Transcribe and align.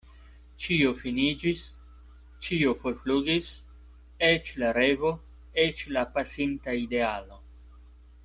Ĉio 0.61 0.91
finiĝis, 1.01 1.65
ĉio 2.45 2.71
forflugis, 2.85 3.51
eĉ 4.29 4.49
la 4.63 4.71
revo, 4.79 5.11
eĉ 5.67 5.85
la 5.99 6.05
pasinta 6.17 6.77
idealo. 6.87 7.39